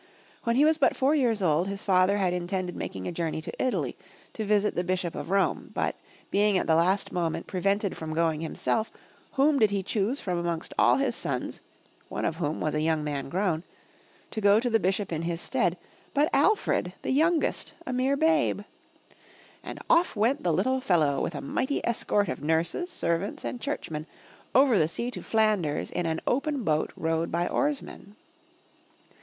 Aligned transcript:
When 0.45 0.55
he 0.55 0.65
was 0.65 0.79
but 0.79 0.95
four 0.95 1.13
years 1.13 1.43
old, 1.43 1.67
his 1.67 1.83
father 1.83 2.17
had 2.17 2.33
intended 2.33 2.75
making 2.75 3.07
a 3.07 3.11
journey 3.11 3.39
to 3.43 3.63
Italy, 3.63 3.95
to 4.33 4.43
visit 4.43 4.73
the 4.73 4.83
Bishop 4.83 5.13
of 5.13 5.29
Rome, 5.29 5.69
but, 5.75 5.95
being 6.31 6.57
at 6.57 6.65
the 6.65 6.73
last 6.73 7.11
moment 7.11 7.45
prevented 7.45 7.95
from 7.95 8.15
going 8.15 8.41
him 8.41 8.55
self, 8.55 8.91
whom 9.33 9.59
did 9.59 9.69
he 9.69 9.83
choose 9.83 10.19
from 10.19 10.39
amongst 10.39 10.73
all 10.79 10.95
his 10.95 11.15
sons, 11.15 11.61
(one 12.09 12.25
of 12.25 12.37
whom 12.37 12.59
was 12.59 12.73
a 12.73 12.81
young 12.81 13.03
man 13.03 13.29
grown) 13.29 13.61
to 14.31 14.41
go 14.41 14.59
to 14.59 14.71
the 14.71 14.79
Bishop 14.79 15.11
in 15.13 15.21
his 15.21 15.39
stead, 15.39 15.77
but 16.15 16.31
Alfred, 16.33 16.93
the 17.03 17.11
youngest, 17.11 17.75
a 17.85 17.93
mere 17.93 18.17
babe! 18.17 18.61
And 19.63 19.77
off 19.87 20.15
went 20.15 20.41
the 20.41 20.51
little 20.51 20.81
fellow 20.81 21.21
with 21.21 21.35
a 21.35 21.41
mighty 21.41 21.79
escort 21.85 22.27
of 22.27 22.41
nurses, 22.41 22.89
servants 22.91 23.45
and 23.45 23.61
churchmen, 23.61 24.07
over 24.55 24.79
the 24.79 24.87
sea 24.87 25.11
to 25.11 25.21
Flanders 25.21 25.91
in 25.91 26.07
an 26.07 26.21
open 26.25 26.63
boat 26.63 26.91
rowed 26.95 27.31
by 27.31 27.47
oarsmen. 27.47 28.15